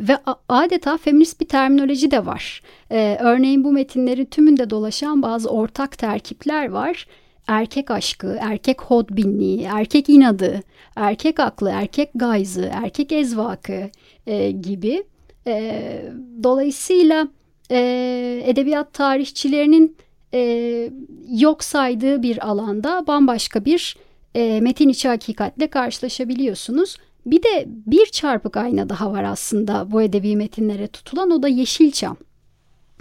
ve 0.00 0.18
adeta 0.48 0.96
feminist 0.96 1.40
bir 1.40 1.46
terminoloji 1.46 2.10
de 2.10 2.26
var. 2.26 2.62
Ee, 2.90 3.16
örneğin 3.20 3.64
bu 3.64 3.72
metinlerin 3.72 4.24
tümünde 4.24 4.70
dolaşan 4.70 5.22
bazı 5.22 5.48
ortak 5.48 5.98
terkipler 5.98 6.68
var 6.68 7.06
erkek 7.48 7.90
aşkı, 7.90 8.36
erkek 8.40 8.82
hodbinliği, 8.82 9.62
erkek 9.62 10.08
inadı, 10.08 10.60
erkek 10.96 11.40
aklı, 11.40 11.70
erkek 11.70 12.10
gayzı, 12.14 12.70
erkek 12.72 13.12
ezvakı 13.12 13.90
e, 14.26 14.50
gibi. 14.50 15.04
E, 15.46 16.02
dolayısıyla 16.42 17.28
e, 17.70 18.42
edebiyat 18.44 18.92
tarihçilerinin 18.92 19.96
e, 20.34 20.90
yok 21.30 21.64
saydığı 21.64 22.22
bir 22.22 22.48
alanda 22.48 23.04
bambaşka 23.06 23.64
bir 23.64 23.96
e, 24.34 24.60
metin 24.60 24.88
içi 24.88 25.08
hakikatle 25.08 25.66
karşılaşabiliyorsunuz. 25.66 26.96
Bir 27.26 27.42
de 27.42 27.64
bir 27.66 28.06
çarpık 28.06 28.56
ayna 28.56 28.88
daha 28.88 29.12
var 29.12 29.24
aslında 29.24 29.90
bu 29.90 30.02
edebi 30.02 30.36
metinlere 30.36 30.86
tutulan 30.86 31.30
o 31.30 31.42
da 31.42 31.48
Yeşilçam. 31.48 32.16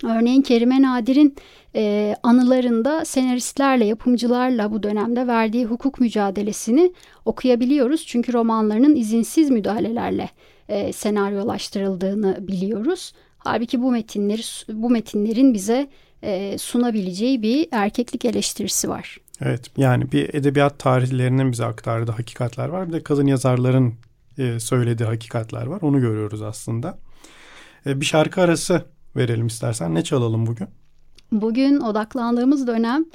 Örneğin 0.04 0.42
Kerime 0.42 0.82
Nadir'in 0.82 1.36
e, 1.76 2.16
anılarında 2.24 3.06
senaristlerle, 3.06 3.86
yapımcılarla 3.86 4.72
bu 4.72 4.84
dönemde 4.84 5.28
verdiği 5.28 5.66
hukuk 5.66 6.00
mücadelesini 6.00 6.94
okuyabiliyoruz. 7.26 8.06
Çünkü 8.06 8.34
romanlarının 8.34 8.96
izinsiz 8.96 9.50
müdahalelerle 9.50 10.30
e, 10.70 10.94
senaryolaştırıldığını 10.94 12.48
biliyoruz. 12.48 13.14
Halbuki 13.38 13.82
bu 13.82 13.92
metinleri 13.92 14.42
bu 14.70 14.90
metinlerin 14.90 15.54
bize 15.54 15.90
e, 16.24 16.58
sunabileceği 16.58 17.42
bir 17.42 17.68
erkeklik 17.72 18.26
eleştirisi 18.26 18.90
var. 18.90 19.18
Evet 19.42 19.72
yani 19.78 20.12
bir 20.12 20.34
edebiyat 20.34 20.80
tarihlerinin 20.80 21.52
bize 21.52 21.66
aktardığı 21.66 22.12
hakikatler 22.12 22.70
var. 22.70 22.88
Bir 22.88 22.94
de 22.94 23.04
kadın 23.04 23.28
yazarların 23.28 23.94
e, 24.38 24.60
söylediği 24.60 25.10
hakikatler 25.10 25.66
var. 25.66 25.82
Onu 25.82 26.02
görüyoruz 26.02 26.42
aslında. 26.42 26.98
E, 27.86 28.02
bir 28.02 28.06
şarkı 28.06 28.42
arası 28.42 28.86
verelim 29.18 29.48
istersen. 29.48 29.96
Ne 29.96 30.04
çalalım 30.04 30.48
bugün? 30.48 30.68
Bugün 31.32 31.80
odaklandığımız 31.80 32.68
dönem 32.68 33.06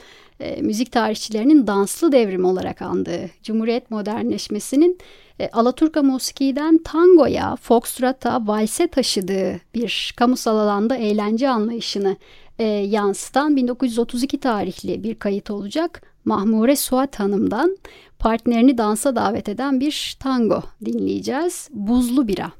e, 0.41 0.63
müzik 0.63 0.93
tarihçilerinin 0.93 1.67
danslı 1.67 2.13
devrim 2.13 2.45
olarak 2.45 2.83
andığı 2.83 3.31
Cumhuriyet 3.43 3.91
modernleşmesinin 3.91 4.99
e, 5.41 5.49
Alaturka 5.49 6.03
musikiden 6.03 6.79
tangoya, 6.79 7.57
foxtrot'a, 7.57 8.47
valse 8.47 8.87
taşıdığı 8.87 9.61
bir 9.75 10.15
kamusal 10.17 10.59
alanda 10.59 10.97
eğlence 10.97 11.49
anlayışını 11.49 12.17
e, 12.59 12.65
yansıtan 12.65 13.57
1932 13.57 14.41
tarihli 14.41 15.03
bir 15.03 15.15
kayıt 15.15 15.51
olacak. 15.51 16.03
Mahmure 16.25 16.77
Suat 16.77 17.21
Hanım'dan 17.21 17.77
partnerini 18.19 18.79
dansa 18.79 19.17
davet 19.17 19.49
eden 19.49 19.81
bir 19.81 20.17
tango 20.21 20.63
dinleyeceğiz. 20.85 21.69
Buzlu 21.73 22.29
Bira. 22.29 22.53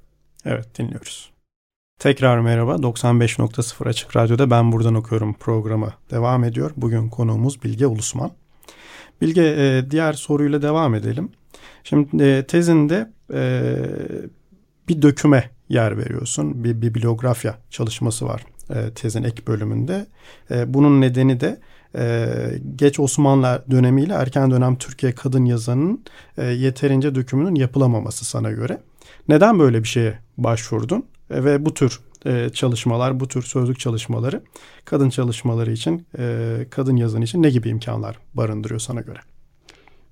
Evet 0.45 0.79
dinliyoruz. 0.79 1.32
Tekrar 2.03 2.41
merhaba. 2.41 2.75
95.0 2.75 3.89
Açık 3.89 4.17
Radyo'da 4.17 4.51
Ben 4.51 4.73
Buradan 4.73 4.95
Okuyorum 4.95 5.35
programı 5.35 5.93
devam 6.11 6.45
ediyor. 6.45 6.71
Bugün 6.77 7.09
konuğumuz 7.09 7.63
Bilge 7.63 7.87
Ulusman. 7.87 8.31
Bilge 9.21 9.43
e, 9.43 9.91
diğer 9.91 10.13
soruyla 10.13 10.63
devam 10.63 10.95
edelim. 10.95 11.29
Şimdi 11.85 12.25
e, 12.25 12.47
tezinde 12.47 13.11
e, 13.35 13.73
bir 14.89 15.03
döküme 15.03 15.51
yer 15.69 15.99
veriyorsun. 15.99 16.65
Bir 16.65 16.83
bibliografya 16.83 17.59
çalışması 17.71 18.27
var 18.27 18.45
tezin 18.95 19.23
ek 19.23 19.47
bölümünde. 19.47 20.07
Bunun 20.67 21.01
nedeni 21.01 21.41
de 21.41 21.61
geç 22.77 23.01
Osmanlı 23.01 23.65
dönemiyle 23.71 24.13
erken 24.13 24.51
dönem 24.51 24.77
Türkiye 24.77 25.13
kadın 25.13 25.45
yazanının 25.45 26.05
yeterince 26.39 27.15
dökümünün 27.15 27.55
yapılamaması 27.55 28.25
sana 28.25 28.51
göre. 28.51 28.81
Neden 29.29 29.59
böyle 29.59 29.83
bir 29.83 29.89
şeye 29.89 30.19
başvurdun? 30.39 31.07
Ve 31.33 31.67
bu 31.67 31.75
tür 31.75 32.01
çalışmalar, 32.53 33.21
bu 33.21 33.29
tür 33.29 33.43
sözlük 33.43 33.79
çalışmaları 33.79 34.43
kadın 34.85 35.11
çalışmaları 35.11 35.73
için, 35.73 36.07
kadın 36.71 36.97
yazın 36.97 37.23
için 37.23 37.43
ne 37.43 37.51
gibi 37.51 37.69
imkanlar 37.69 38.19
barındırıyor 38.35 38.81
sana 38.81 39.01
göre? 39.01 39.19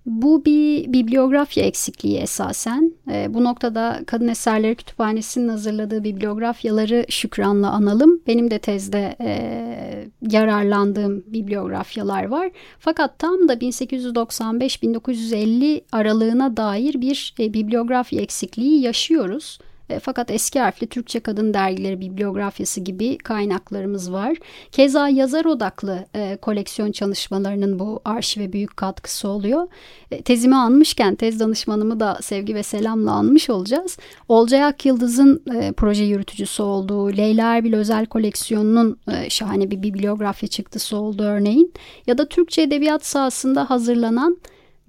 Bu 0.07 0.45
bir 0.45 0.93
bibliografya 0.93 1.65
eksikliği 1.65 2.19
esasen. 2.19 2.93
E, 3.11 3.35
bu 3.35 3.45
noktada 3.45 4.01
Kadın 4.07 4.29
Eserleri 4.29 4.75
Kütüphanesi'nin 4.75 5.49
hazırladığı 5.49 6.05
bibliografyaları 6.05 7.07
şükranla 7.09 7.71
analım. 7.71 8.21
Benim 8.27 8.51
de 8.51 8.59
tezde 8.59 9.17
e, 9.21 10.09
yararlandığım 10.31 11.25
bibliografyalar 11.27 12.25
var. 12.25 12.51
Fakat 12.79 13.19
tam 13.19 13.49
da 13.49 13.55
1895-1950 13.55 15.81
aralığına 15.93 16.57
dair 16.57 17.01
bir 17.01 17.35
e, 17.41 17.55
bibliografya 17.55 18.21
eksikliği 18.21 18.83
yaşıyoruz. 18.83 19.59
E, 19.91 19.99
fakat 19.99 20.31
eski 20.31 20.61
harfli 20.61 20.87
Türkçe 20.87 21.21
kadın 21.21 21.55
dergileri 21.55 22.01
bibliografyası 22.01 22.81
gibi 22.81 23.19
kaynaklarımız 23.19 24.13
var. 24.13 24.37
Keza 24.73 25.09
yazar 25.09 25.45
odaklı 25.45 26.07
e, 26.15 26.37
koleksiyon 26.37 26.93
çalışmalarının 26.93 27.79
bu 27.79 28.01
arşive 28.05 28.53
büyük 28.53 28.77
katkısı 28.77 29.29
oluyor. 29.29 29.69
E, 30.11 30.23
tezimi 30.23 30.57
anmışken 30.57 31.15
tez 31.15 31.41
danışmanımı 31.41 32.01
da 32.01 32.19
sevgi 32.23 32.55
ve 32.55 32.63
selamla 32.63 33.13
anmış 33.13 33.51
olacağız. 33.51 33.99
Olcay 34.29 34.65
Akyıldız'ın 34.65 35.43
e, 35.55 35.73
proje 35.73 36.05
yürütücüsü 36.05 36.63
olduğu 36.63 37.17
Leyla 37.17 37.57
Erbil 37.57 37.75
özel 37.75 38.07
koleksiyonunun 38.07 39.01
şahane 39.29 39.71
bir 39.71 39.83
bibliografya 39.83 40.49
çıktısı 40.49 40.97
oldu 40.97 41.23
örneğin. 41.23 41.73
Ya 42.07 42.19
da 42.19 42.29
Türkçe 42.29 42.63
edebiyat 42.63 43.07
sahasında 43.07 43.71
hazırlanan 43.71 44.37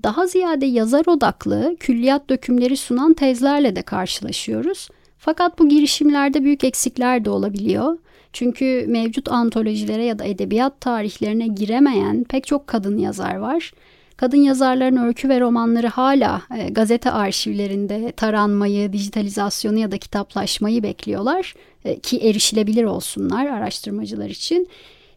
daha 0.03 0.27
ziyade 0.27 0.65
yazar 0.65 1.05
odaklı 1.07 1.75
külliyat 1.79 2.29
dökümleri 2.29 2.77
sunan 2.77 3.13
tezlerle 3.13 3.75
de 3.75 3.81
karşılaşıyoruz. 3.81 4.89
Fakat 5.17 5.59
bu 5.59 5.69
girişimlerde 5.69 6.43
büyük 6.43 6.63
eksikler 6.63 7.25
de 7.25 7.29
olabiliyor. 7.29 7.97
Çünkü 8.33 8.85
mevcut 8.87 9.31
antolojilere 9.31 10.05
ya 10.05 10.19
da 10.19 10.25
edebiyat 10.25 10.81
tarihlerine 10.81 11.47
giremeyen 11.47 12.23
pek 12.23 12.47
çok 12.47 12.67
kadın 12.67 12.97
yazar 12.97 13.35
var. 13.35 13.71
Kadın 14.17 14.37
yazarların 14.37 14.97
öykü 14.97 15.29
ve 15.29 15.39
romanları 15.39 15.87
hala 15.87 16.41
e, 16.57 16.69
gazete 16.69 17.11
arşivlerinde 17.11 18.11
taranmayı, 18.11 18.93
dijitalizasyonu 18.93 19.79
ya 19.79 19.91
da 19.91 19.97
kitaplaşmayı 19.97 20.83
bekliyorlar 20.83 21.55
e, 21.85 21.99
ki 21.99 22.17
erişilebilir 22.17 22.83
olsunlar 22.83 23.45
araştırmacılar 23.45 24.29
için 24.29 24.67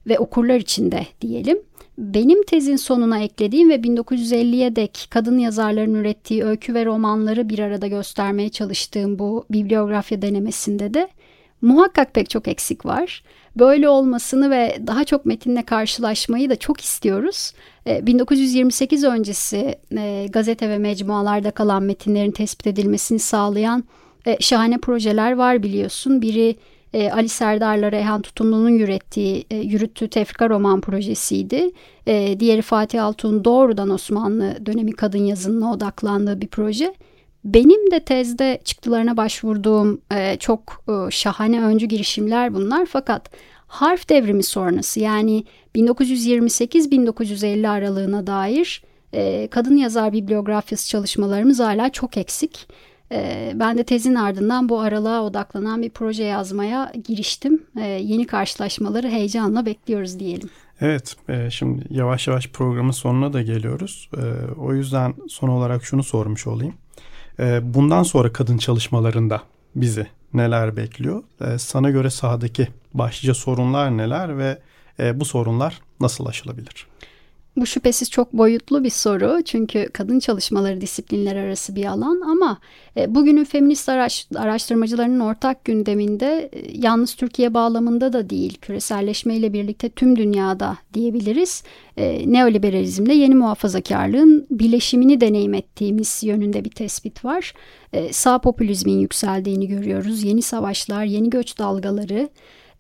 ve 0.07 0.19
okurlar 0.19 0.57
için 0.57 0.93
de 0.93 1.07
diyelim. 1.21 1.59
Benim 1.99 2.43
tezin 2.43 2.77
sonuna 2.77 3.19
eklediğim 3.19 3.71
ve 3.71 3.77
1950'ye 3.77 4.77
dek 4.77 5.07
kadın 5.11 5.39
yazarların 5.39 5.95
ürettiği 5.95 6.45
öykü 6.45 6.75
ve 6.75 6.85
romanları 6.85 7.49
bir 7.49 7.59
arada 7.59 7.87
göstermeye 7.87 8.49
çalıştığım 8.49 9.19
bu 9.19 9.47
bibliografya 9.51 10.23
denemesinde 10.23 10.95
de 10.95 11.09
muhakkak 11.63 12.15
pek 12.15 12.31
çok 12.31 12.49
eksik 12.49 12.87
var. 12.87 13.23
Böyle 13.57 13.89
olmasını 13.89 14.51
ve 14.51 14.79
daha 14.87 15.05
çok 15.05 15.27
metinle 15.27 15.63
karşılaşmayı 15.63 16.51
da 16.51 16.57
çok 16.57 16.81
istiyoruz. 16.81 17.53
1928 17.87 19.05
öncesi 19.05 19.79
e, 19.97 20.27
gazete 20.31 20.69
ve 20.69 20.79
mecmualarda 20.79 21.51
kalan 21.51 21.83
metinlerin 21.83 22.31
tespit 22.31 22.67
edilmesini 22.67 23.19
sağlayan 23.19 23.85
e, 24.27 24.37
şahane 24.41 24.79
projeler 24.79 25.33
var 25.33 25.63
biliyorsun. 25.63 26.23
Biri 26.23 26.57
e, 26.95 27.11
Ali 27.11 27.29
Serdar'la 27.29 27.93
Reyhan 27.93 28.23
Tutumlu'nun 28.23 28.69
yürüttüğü, 28.69 29.43
e, 29.51 29.57
yürüttüğü 29.57 30.09
tefrika 30.09 30.51
roman 30.51 30.81
projesiydi. 30.81 31.71
E, 32.07 32.41
diğeri 32.41 32.63
Fatih 32.63 33.05
Altun 33.05 33.45
doğrudan 33.45 33.91
Osmanlı 33.91 34.67
dönemi 34.67 34.93
kadın 34.93 35.25
yazınına 35.25 35.73
odaklandığı 35.73 36.41
bir 36.41 36.49
proje. 36.49 36.95
Benim 37.45 37.91
de 37.91 38.01
tezde 38.01 38.61
çıktılarına 38.65 39.17
başvurduğum 39.17 40.01
e, 40.13 40.37
çok 40.37 40.85
e, 40.89 41.11
şahane 41.11 41.63
öncü 41.63 41.87
girişimler 41.87 42.55
bunlar 42.55 42.87
fakat 42.87 43.31
harf 43.67 44.09
devrimi 44.09 44.43
sonrası 44.43 45.01
yani 45.01 45.45
1928-1950 45.77 47.69
aralığına 47.69 48.27
dair 48.27 48.83
e, 49.15 49.49
kadın 49.51 49.77
yazar 49.77 50.13
bibliografyası 50.13 50.89
çalışmalarımız 50.89 51.61
hala 51.61 51.91
çok 51.91 52.17
eksik. 52.17 52.69
Ee, 53.15 53.53
ben 53.55 53.79
de 53.79 53.85
tezin 53.85 54.15
ardından 54.15 54.69
bu 54.69 54.81
aralığa 54.81 55.23
odaklanan 55.23 55.83
bir 55.83 55.91
proje 55.91 56.25
yazmaya 56.25 56.93
giriştim. 57.05 57.63
Ee, 57.81 57.87
yeni 57.87 58.27
karşılaşmaları 58.27 59.09
heyecanla 59.09 59.67
bekliyoruz 59.67 60.19
diyelim. 60.19 60.51
Evet, 60.81 61.17
e, 61.29 61.51
şimdi 61.51 61.85
yavaş 61.91 62.29
yavaş 62.29 62.49
programın 62.49 62.91
sonuna 62.91 63.33
da 63.33 63.43
geliyoruz. 63.43 64.11
E, 64.17 64.55
o 64.61 64.75
yüzden 64.75 65.15
son 65.29 65.49
olarak 65.49 65.85
şunu 65.85 66.03
sormuş 66.03 66.47
olayım. 66.47 66.75
E, 67.39 67.75
bundan 67.75 68.03
sonra 68.03 68.33
kadın 68.33 68.59
çalışmalarında 68.59 69.43
bizi 69.75 70.07
neler 70.35 70.77
bekliyor? 70.77 71.23
Sana 71.59 71.91
göre 71.91 72.11
sahadaki 72.11 72.69
başlıca 72.95 73.35
sorunlar 73.35 73.97
neler 73.97 74.39
ve 74.39 74.59
bu 75.21 75.25
sorunlar 75.25 75.81
nasıl 76.01 76.27
aşılabilir? 76.27 76.87
Bu 77.57 77.67
şüphesiz 77.67 78.11
çok 78.11 78.33
boyutlu 78.33 78.85
bir 78.85 78.91
soru 78.91 79.43
çünkü 79.45 79.89
kadın 79.93 80.19
çalışmaları 80.19 80.81
disiplinler 80.81 81.37
arası 81.37 81.77
bir 81.77 81.85
alan 81.85 82.21
ama 82.21 82.59
e, 82.97 83.15
bugünün 83.15 83.45
feminist 83.45 83.89
araş, 83.89 84.29
araştırmacılarının 84.37 85.21
ortak 85.21 85.65
gündeminde 85.65 86.51
e, 86.53 86.79
yalnız 86.79 87.15
Türkiye 87.15 87.55
bağlamında 87.55 88.13
da 88.13 88.31
değil 88.31 88.59
küreselleşmeyle 88.61 89.53
birlikte 89.53 89.89
tüm 89.89 90.17
dünyada 90.17 90.77
diyebiliriz. 90.95 91.63
E, 91.97 92.33
neoliberalizmle 92.33 93.15
yeni 93.15 93.35
muhafazakarlığın 93.35 94.47
bileşimini 94.51 95.21
deneyim 95.21 95.55
ettiğimiz 95.55 96.23
yönünde 96.23 96.65
bir 96.65 96.71
tespit 96.71 97.25
var. 97.25 97.55
Sağ 98.11 98.39
popülizmin 98.39 98.99
yükseldiğini 98.99 99.69
görüyoruz. 99.69 100.23
Yeni 100.23 100.43
savaşlar, 100.43 101.05
yeni 101.05 101.31
göç 101.31 101.59
dalgaları 101.59 102.29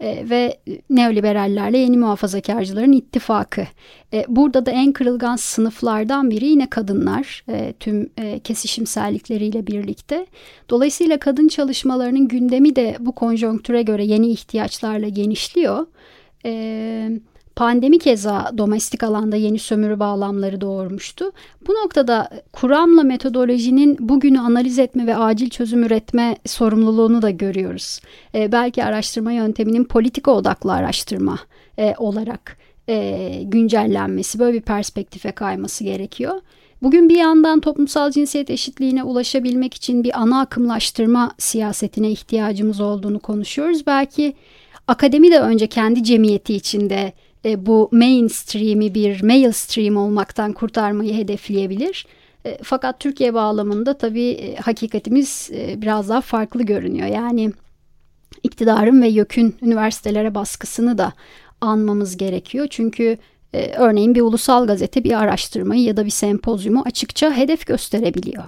e, 0.04 0.30
ve 0.30 0.58
neoliberallerle 0.90 1.78
yeni 1.78 1.98
muhafazakarcıların 1.98 2.92
ittifakı. 2.92 3.66
E, 4.12 4.24
burada 4.28 4.66
da 4.66 4.70
en 4.70 4.92
kırılgan 4.92 5.36
sınıflardan 5.36 6.30
biri 6.30 6.46
yine 6.46 6.70
kadınlar 6.70 7.44
e, 7.48 7.74
tüm 7.80 8.10
e, 8.18 8.38
kesişimsellikleriyle 8.38 9.66
birlikte. 9.66 10.26
Dolayısıyla 10.70 11.18
kadın 11.18 11.48
çalışmalarının 11.48 12.28
gündemi 12.28 12.76
de 12.76 12.96
bu 13.00 13.12
konjonktüre 13.12 13.82
göre 13.82 14.04
yeni 14.04 14.30
ihtiyaçlarla 14.30 15.08
genişliyor. 15.08 15.86
Evet 16.44 17.33
Pandemi 17.56 17.98
keza 17.98 18.52
domestik 18.58 19.02
alanda 19.02 19.36
yeni 19.36 19.58
sömürü 19.58 20.00
bağlamları 20.00 20.60
doğurmuştu. 20.60 21.32
Bu 21.66 21.72
noktada 21.72 22.30
kuramla 22.52 23.02
metodolojinin 23.02 23.96
bugünü 24.00 24.40
analiz 24.40 24.78
etme 24.78 25.06
ve 25.06 25.16
acil 25.16 25.50
çözüm 25.50 25.84
üretme 25.84 26.36
sorumluluğunu 26.46 27.22
da 27.22 27.30
görüyoruz. 27.30 28.00
E, 28.34 28.52
belki 28.52 28.84
araştırma 28.84 29.32
yönteminin 29.32 29.84
politika 29.84 30.30
odaklı 30.30 30.72
araştırma 30.72 31.38
e, 31.78 31.94
olarak 31.98 32.56
e, 32.88 33.40
güncellenmesi, 33.44 34.38
böyle 34.38 34.56
bir 34.56 34.62
perspektife 34.62 35.32
kayması 35.32 35.84
gerekiyor. 35.84 36.40
Bugün 36.82 37.08
bir 37.08 37.16
yandan 37.16 37.60
toplumsal 37.60 38.10
cinsiyet 38.10 38.50
eşitliğine 38.50 39.02
ulaşabilmek 39.04 39.74
için 39.74 40.04
bir 40.04 40.20
ana 40.20 40.40
akımlaştırma 40.40 41.32
siyasetine 41.38 42.10
ihtiyacımız 42.10 42.80
olduğunu 42.80 43.18
konuşuyoruz. 43.18 43.86
Belki 43.86 44.34
akademi 44.88 45.30
de 45.30 45.40
önce 45.40 45.66
kendi 45.66 46.04
cemiyeti 46.04 46.54
içinde 46.54 47.12
e, 47.44 47.66
bu 47.66 47.88
mainstream'i 47.92 48.94
bir 48.94 49.22
mainstream 49.22 49.96
olmaktan 49.96 50.52
kurtarmayı 50.52 51.14
hedefleyebilir. 51.14 52.06
E, 52.46 52.58
fakat 52.62 53.00
Türkiye 53.00 53.34
bağlamında 53.34 53.98
tabii 53.98 54.30
e, 54.30 54.56
hakikatimiz 54.56 55.50
e, 55.52 55.82
biraz 55.82 56.08
daha 56.08 56.20
farklı 56.20 56.62
görünüyor. 56.62 57.06
Yani 57.06 57.52
iktidarın 58.42 59.02
ve 59.02 59.08
YÖK'ün 59.08 59.56
üniversitelere 59.62 60.34
baskısını 60.34 60.98
da 60.98 61.12
anmamız 61.60 62.16
gerekiyor. 62.16 62.66
Çünkü 62.70 63.18
e, 63.54 63.72
örneğin 63.78 64.14
bir 64.14 64.20
ulusal 64.20 64.66
gazete 64.66 65.04
bir 65.04 65.22
araştırmayı 65.22 65.82
ya 65.82 65.96
da 65.96 66.04
bir 66.04 66.10
sempozyumu 66.10 66.82
açıkça 66.86 67.36
hedef 67.36 67.66
gösterebiliyor. 67.66 68.44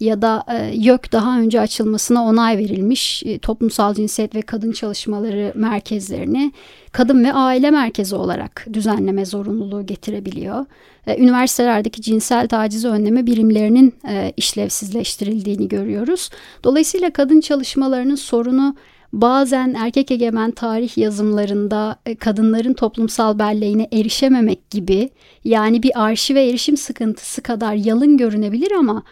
Ya 0.00 0.22
da 0.22 0.44
e, 0.48 0.72
YÖK 0.74 1.12
daha 1.12 1.40
önce 1.40 1.60
açılmasına 1.60 2.24
onay 2.24 2.58
verilmiş 2.58 3.22
e, 3.26 3.38
toplumsal 3.38 3.94
cinsiyet 3.94 4.34
ve 4.34 4.42
kadın 4.42 4.72
çalışmaları 4.72 5.52
merkezlerini 5.54 6.52
kadın 6.92 7.24
ve 7.24 7.32
aile 7.32 7.70
merkezi 7.70 8.14
olarak 8.14 8.66
düzenleme 8.72 9.24
zorunluluğu 9.24 9.86
getirebiliyor. 9.86 10.66
E, 11.06 11.22
üniversitelerdeki 11.22 12.02
cinsel 12.02 12.48
tacizi 12.48 12.88
önleme 12.88 13.26
birimlerinin 13.26 13.94
e, 14.08 14.32
işlevsizleştirildiğini 14.36 15.68
görüyoruz. 15.68 16.30
Dolayısıyla 16.64 17.10
kadın 17.10 17.40
çalışmalarının 17.40 18.14
sorunu 18.14 18.74
bazen 19.12 19.74
erkek 19.74 20.10
egemen 20.10 20.50
tarih 20.50 20.98
yazımlarında 20.98 21.96
e, 22.06 22.14
kadınların 22.14 22.72
toplumsal 22.72 23.38
belleğine 23.38 23.88
erişememek 23.92 24.70
gibi 24.70 25.10
yani 25.44 25.82
bir 25.82 26.04
arşive 26.04 26.48
erişim 26.48 26.76
sıkıntısı 26.76 27.42
kadar 27.42 27.74
yalın 27.74 28.16
görünebilir 28.16 28.72
ama 28.72 29.02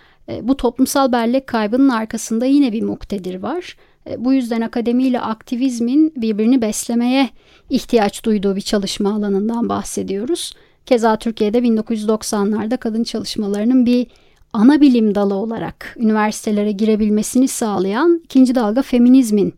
bu 0.42 0.56
toplumsal 0.56 1.12
bellek 1.12 1.46
kaybının 1.46 1.88
arkasında 1.88 2.46
yine 2.46 2.72
bir 2.72 2.82
muktedir 2.82 3.42
var. 3.42 3.76
Bu 4.18 4.32
yüzden 4.32 4.60
akademiyle 4.60 5.20
aktivizmin 5.20 6.12
birbirini 6.16 6.62
beslemeye 6.62 7.30
ihtiyaç 7.70 8.24
duyduğu 8.24 8.56
bir 8.56 8.60
çalışma 8.60 9.14
alanından 9.14 9.68
bahsediyoruz. 9.68 10.52
Keza 10.86 11.16
Türkiye'de 11.16 11.58
1990'larda 11.58 12.76
kadın 12.76 13.04
çalışmalarının 13.04 13.86
bir 13.86 14.06
ana 14.52 14.80
bilim 14.80 15.14
dalı 15.14 15.34
olarak 15.34 15.96
üniversitelere 15.98 16.72
girebilmesini 16.72 17.48
sağlayan 17.48 18.20
ikinci 18.24 18.54
dalga 18.54 18.82
feminizmin 18.82 19.54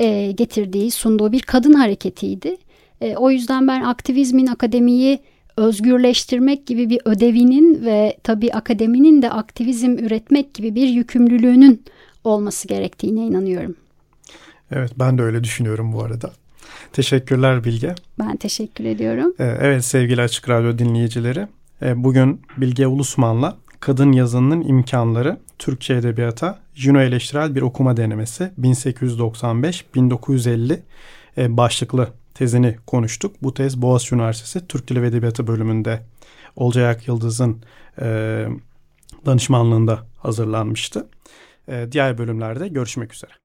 e, 0.00 0.32
getirdiği, 0.32 0.90
sunduğu 0.90 1.32
bir 1.32 1.40
kadın 1.40 1.72
hareketiydi. 1.72 2.56
E, 3.00 3.16
o 3.16 3.30
yüzden 3.30 3.68
ben 3.68 3.82
aktivizmin 3.82 4.46
akademiyi 4.46 5.18
özgürleştirmek 5.56 6.66
gibi 6.66 6.90
bir 6.90 7.00
ödevinin 7.04 7.84
ve 7.84 8.16
tabii 8.22 8.52
akademinin 8.52 9.22
de 9.22 9.30
aktivizm 9.30 9.90
üretmek 9.90 10.54
gibi 10.54 10.74
bir 10.74 10.88
yükümlülüğünün 10.88 11.82
olması 12.24 12.68
gerektiğine 12.68 13.26
inanıyorum. 13.26 13.76
Evet 14.70 14.90
ben 14.98 15.18
de 15.18 15.22
öyle 15.22 15.44
düşünüyorum 15.44 15.92
bu 15.92 16.02
arada. 16.02 16.32
Teşekkürler 16.92 17.64
Bilge. 17.64 17.94
Ben 18.18 18.36
teşekkür 18.36 18.84
ediyorum. 18.84 19.34
Ee, 19.38 19.44
evet 19.44 19.84
sevgili 19.84 20.20
Açık 20.20 20.48
Radyo 20.48 20.78
dinleyicileri. 20.78 21.46
E, 21.82 22.04
bugün 22.04 22.40
Bilge 22.56 22.86
Ulusman'la 22.86 23.56
Kadın 23.80 24.12
Yazınının 24.12 24.60
İmkanları 24.60 25.36
Türkçe 25.58 25.94
Edebiyata 25.94 26.58
Juno 26.74 27.00
Eleştirel 27.00 27.54
Bir 27.54 27.62
Okuma 27.62 27.96
Denemesi 27.96 28.50
1895-1950 28.60 30.80
e, 31.38 31.56
başlıklı 31.56 32.08
tezini 32.34 32.76
konuştuk. 32.86 33.36
Bu 33.42 33.54
tez 33.54 33.82
Boğaziçi 33.82 34.14
Üniversitesi 34.14 34.68
Türk 34.68 34.88
Dili 34.88 35.02
ve 35.02 35.06
Edebiyatı 35.06 35.46
bölümünde 35.46 36.00
Olcay 36.56 36.88
Ak 36.88 37.08
Yıldız'ın 37.08 37.62
e, 38.00 38.46
danışmanlığında 39.26 40.06
hazırlanmıştı. 40.18 41.06
diğer 41.92 42.18
bölümlerde 42.18 42.68
görüşmek 42.68 43.14
üzere. 43.14 43.43